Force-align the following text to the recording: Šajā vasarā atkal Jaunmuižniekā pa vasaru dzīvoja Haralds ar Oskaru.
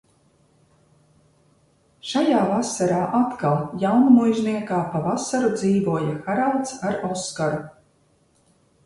Šajā 2.11 2.39
vasarā 2.51 3.01
atkal 3.19 3.59
Jaunmuižniekā 3.83 4.79
pa 4.95 5.03
vasaru 5.09 5.53
dzīvoja 5.59 6.17
Haralds 6.29 6.75
ar 6.91 6.99
Oskaru. 7.11 7.61